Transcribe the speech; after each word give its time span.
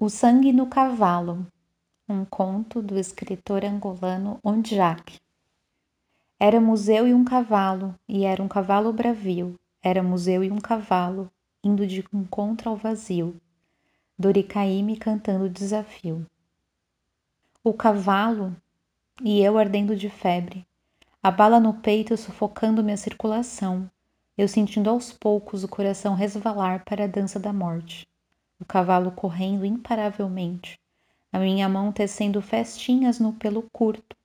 O 0.00 0.08
Sangue 0.08 0.52
no 0.52 0.68
Cavalo, 0.68 1.44
um 2.08 2.24
conto 2.24 2.80
do 2.80 2.96
escritor 2.96 3.64
angolano 3.64 4.38
Ondjak. 4.44 5.18
Éramos 6.38 6.88
eu 6.88 7.08
e 7.08 7.12
um 7.12 7.24
cavalo, 7.24 7.92
e 8.08 8.24
era 8.24 8.40
um 8.40 8.46
cavalo 8.46 8.92
bravio, 8.92 9.58
éramos 9.82 10.28
eu 10.28 10.44
e 10.44 10.52
um 10.52 10.58
cavalo, 10.58 11.28
indo 11.64 11.84
de 11.84 12.04
encontro 12.14 12.70
ao 12.70 12.76
vazio, 12.76 13.40
Doricaíme 14.16 14.96
cantando 14.96 15.46
o 15.46 15.50
desafio. 15.50 16.24
O 17.64 17.74
cavalo 17.74 18.56
e 19.20 19.40
eu 19.40 19.58
ardendo 19.58 19.96
de 19.96 20.08
febre, 20.08 20.64
a 21.20 21.32
bala 21.32 21.58
no 21.58 21.74
peito 21.74 22.16
sufocando 22.16 22.84
minha 22.84 22.96
circulação, 22.96 23.90
eu 24.36 24.46
sentindo 24.46 24.90
aos 24.90 25.12
poucos 25.12 25.64
o 25.64 25.68
coração 25.68 26.14
resvalar 26.14 26.84
para 26.84 27.02
a 27.02 27.08
dança 27.08 27.40
da 27.40 27.52
morte 27.52 28.06
o 28.60 28.64
cavalo 28.64 29.12
correndo 29.12 29.64
imparavelmente, 29.64 30.78
a 31.32 31.38
minha 31.38 31.68
mão 31.68 31.92
tecendo 31.92 32.42
festinhas 32.42 33.20
no 33.20 33.32
pelo 33.32 33.62
curto, 33.72 34.16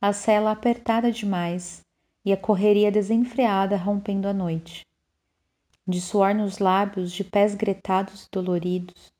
a 0.00 0.12
sela 0.12 0.50
apertada 0.50 1.12
demais 1.12 1.82
e 2.24 2.32
a 2.32 2.36
correria 2.36 2.90
desenfreada 2.90 3.76
rompendo 3.76 4.28
a 4.28 4.32
noite. 4.32 4.86
De 5.86 6.00
suor 6.00 6.34
nos 6.34 6.58
lábios, 6.58 7.12
de 7.12 7.22
pés 7.22 7.54
gretados 7.54 8.24
e 8.24 8.28
doloridos, 8.32 9.12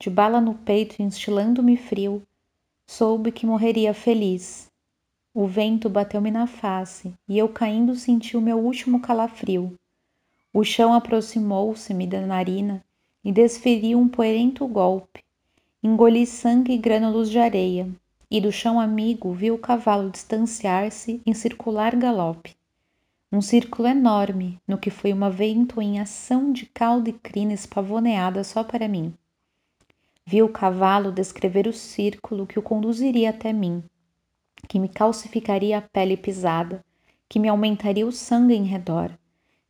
de 0.00 0.08
bala 0.08 0.40
no 0.40 0.54
peito 0.54 1.02
instilando-me 1.02 1.76
frio, 1.76 2.22
soube 2.86 3.32
que 3.32 3.46
morreria 3.46 3.92
feliz. 3.92 4.70
O 5.34 5.46
vento 5.46 5.88
bateu-me 5.90 6.30
na 6.30 6.46
face 6.46 7.12
e 7.28 7.36
eu 7.36 7.48
caindo 7.48 7.94
senti 7.96 8.36
o 8.36 8.40
meu 8.40 8.58
último 8.58 9.00
calafrio. 9.00 9.74
O 10.52 10.62
chão 10.62 10.94
aproximou-se-me 10.94 12.06
da 12.06 12.20
narina 12.20 12.84
e 13.24 13.32
desferi 13.32 13.96
um 13.96 14.06
poerento 14.06 14.66
golpe. 14.66 15.22
Engoli 15.82 16.26
sangue 16.26 16.72
e 16.72 16.78
grânulos 16.78 17.30
de 17.30 17.38
areia, 17.38 17.88
e 18.30 18.40
do 18.40 18.52
chão 18.52 18.78
amigo 18.78 19.32
vi 19.32 19.50
o 19.50 19.58
cavalo 19.58 20.10
distanciar-se 20.10 21.22
em 21.24 21.32
circular 21.32 21.96
galope. 21.96 22.56
Um 23.32 23.40
círculo 23.40 23.88
enorme, 23.88 24.60
no 24.66 24.78
que 24.78 24.90
foi 24.90 25.12
uma 25.12 25.30
ventoinhação 25.30 26.52
de 26.52 26.66
calda 26.66 27.10
e 27.10 27.12
crina 27.12 27.52
espavoneada 27.52 28.44
só 28.44 28.62
para 28.62 28.86
mim. 28.86 29.12
Vi 30.26 30.42
o 30.42 30.48
cavalo 30.48 31.10
descrever 31.10 31.66
o 31.66 31.72
círculo 31.72 32.46
que 32.46 32.58
o 32.58 32.62
conduziria 32.62 33.30
até 33.30 33.52
mim, 33.52 33.82
que 34.68 34.78
me 34.78 34.88
calcificaria 34.88 35.78
a 35.78 35.82
pele 35.82 36.16
pisada, 36.16 36.84
que 37.28 37.38
me 37.38 37.48
aumentaria 37.48 38.06
o 38.06 38.12
sangue 38.12 38.54
em 38.54 38.64
redor, 38.64 39.10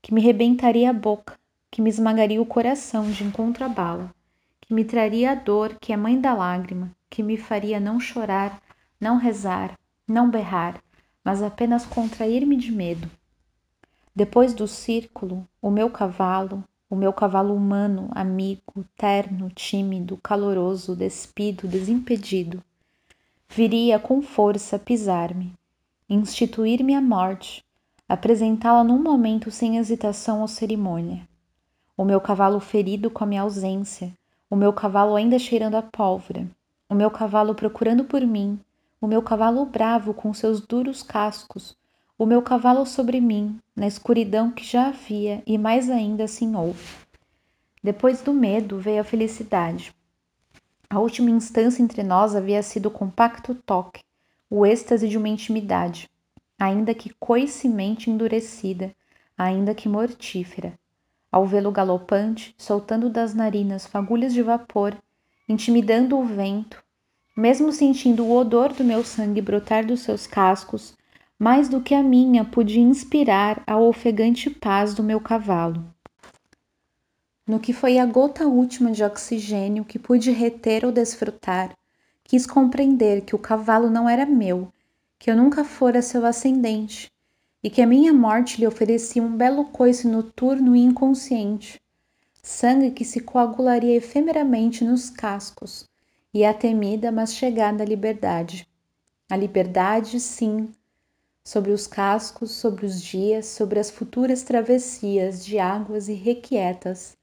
que 0.00 0.12
me 0.12 0.20
rebentaria 0.20 0.91
a 0.91 0.92
boca, 0.92 1.38
que 1.75 1.83
me 1.83 1.91
esmagaria 1.91 2.41
o 2.41 2.47
coração 2.47 3.11
de 3.11 3.25
encontro 3.25 3.64
à 3.64 3.69
bala, 3.69 4.14
que 4.61 4.72
me 4.72 4.84
traria 4.84 5.33
a 5.33 5.34
dor 5.34 5.77
que 5.81 5.92
é 5.92 5.97
mãe 5.97 6.20
da 6.20 6.33
lágrima, 6.33 6.92
que 7.11 7.20
me 7.20 7.36
faria 7.36 7.81
não 7.81 7.98
chorar, 7.98 8.62
não 9.00 9.16
rezar, 9.16 9.77
não 10.06 10.31
berrar, 10.31 10.81
mas 11.25 11.42
apenas 11.42 11.84
contrair-me 11.84 12.56
de 12.56 12.70
medo. 12.70 13.11
Depois 14.14 14.55
do 14.55 14.69
círculo, 14.69 15.48
o 15.61 15.69
meu 15.69 15.91
cavalo, 15.91 16.62
o 16.89 16.94
meu 16.94 17.12
cavalo 17.12 17.53
humano, 17.53 18.09
amigo, 18.12 18.84
terno, 18.97 19.50
tímido, 19.50 20.16
caloroso, 20.19 20.94
despido, 20.94 21.66
desimpedido, 21.66 22.62
viria 23.48 23.98
com 23.98 24.22
força 24.22 24.78
pisar-me, 24.78 25.53
instituir-me 26.09 26.94
a 26.94 27.00
morte, 27.00 27.64
apresentá-la 28.09 28.84
num 28.84 29.03
momento 29.03 29.50
sem 29.50 29.78
hesitação 29.78 30.41
ou 30.41 30.47
cerimônia 30.47 31.27
o 31.97 32.05
meu 32.05 32.20
cavalo 32.20 32.59
ferido 32.59 33.09
com 33.09 33.23
a 33.23 33.27
minha 33.27 33.42
ausência, 33.42 34.12
o 34.50 34.56
meu 34.56 34.73
cavalo 34.73 35.14
ainda 35.14 35.39
cheirando 35.39 35.77
a 35.77 35.83
pólvora, 35.83 36.45
o 36.89 36.95
meu 36.95 37.09
cavalo 37.09 37.55
procurando 37.55 38.05
por 38.05 38.20
mim, 38.23 38.59
o 39.00 39.06
meu 39.06 39.23
cavalo 39.23 39.64
bravo 39.64 40.12
com 40.12 40.34
seus 40.34 40.60
duros 40.60 41.04
cascos, 41.04 41.77
o 42.19 42.27
meu 42.27 42.43
cavalo 42.43 42.84
sobre 42.84 43.21
mim, 43.21 43.60
na 43.77 43.87
escuridão 43.87 44.50
que 44.50 44.65
já 44.65 44.88
havia 44.88 45.41
e 45.47 45.56
mais 45.56 45.88
ainda 45.88 46.25
assim 46.25 46.56
houve. 46.56 46.84
Depois 47.81 48.21
do 48.22 48.33
medo 48.33 48.78
veio 48.78 49.00
a 49.00 49.04
felicidade. 49.04 49.94
A 50.91 50.99
última 50.99 51.31
instância 51.31 51.81
entre 51.81 52.03
nós 52.03 52.34
havia 52.34 52.62
sido 52.62 52.87
o 52.87 52.91
compacto 52.91 53.54
toque, 53.54 54.03
o 54.50 54.66
êxtase 54.66 55.09
de 55.09 55.16
uma 55.16 55.28
intimidade, 55.28 56.10
ainda 56.59 56.93
que 56.93 57.15
coicemente 57.21 58.10
endurecida, 58.10 58.93
ainda 59.38 59.75
que 59.75 59.88
mortífera 59.88 60.77
ao 61.34 61.45
vê-lo 61.45 61.72
galopante, 61.72 62.55
soltando 62.56 63.11
das 63.11 63.34
narinas 63.34 63.84
fagulhas 63.84 64.33
de 64.33 64.41
vapor, 64.41 64.97
intimidando 65.49 66.17
o 66.17 66.25
vento, 66.25 66.81
mesmo 67.37 67.72
sentindo 67.72 68.25
o 68.25 68.37
odor 68.37 68.72
do 68.72 68.84
meu 68.84 69.03
sangue 69.03 69.41
brotar 69.41 69.84
dos 69.84 70.03
seus 70.03 70.28
cascos, 70.28 70.97
mais 71.37 71.69
do 71.69 71.81
que 71.81 71.93
a 71.93 72.05
minha 72.05 72.45
pude 72.45 72.78
inspirar 72.78 73.65
a 73.67 73.77
ofegante 73.77 74.49
paz 74.49 74.95
do 74.95 75.03
meu 75.03 75.21
cavalo. 75.21 75.84
No 77.45 77.59
que 77.59 77.72
foi 77.72 77.99
a 77.99 78.06
gota 78.06 78.47
última 78.47 78.93
de 78.93 79.03
oxigênio 79.03 79.84
que 79.84 79.99
pude 79.99 80.31
reter 80.31 80.84
ou 80.84 80.93
desfrutar, 80.93 81.77
quis 82.22 82.47
compreender 82.47 83.22
que 83.22 83.34
o 83.34 83.41
cavalo 83.41 83.91
não 83.91 84.09
era 84.09 84.25
meu, 84.25 84.72
que 85.19 85.33
eu 85.33 85.37
nunca 85.37 85.65
fora 85.65 86.01
seu 86.01 86.25
ascendente, 86.25 87.11
e 87.64 87.70
que 87.70 87.80
a 87.80 87.86
minha 87.86 88.12
morte 88.12 88.60
lhe 88.60 88.66
oferecia 88.66 89.22
um 89.22 89.34
belo 89.34 89.64
coice 89.64 90.06
noturno 90.06 90.76
e 90.76 90.80
inconsciente, 90.80 91.80
sangue 92.42 92.91
que 92.91 93.06
se 93.06 93.20
coagularia 93.20 93.97
efemeramente 93.97 94.84
nos 94.84 95.08
cascos, 95.08 95.88
e 96.32 96.44
a 96.44 96.53
temida, 96.53 97.10
mas 97.10 97.34
chegada 97.34 97.82
liberdade. 97.82 98.69
A 99.30 99.36
liberdade, 99.36 100.20
sim, 100.20 100.69
sobre 101.42 101.70
os 101.70 101.86
cascos, 101.86 102.50
sobre 102.50 102.84
os 102.84 103.00
dias, 103.00 103.47
sobre 103.47 103.80
as 103.80 103.91
futuras 103.91 104.42
travessias 104.42 105.42
de 105.42 105.58
águas 105.58 106.08
irrequietas, 106.08 107.16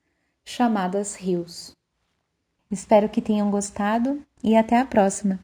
chamadas 0.43 1.13
rios. 1.13 1.77
Espero 2.71 3.09
que 3.09 3.21
tenham 3.21 3.51
gostado 3.51 4.25
e 4.43 4.55
até 4.55 4.79
a 4.79 4.85
próxima! 4.85 5.39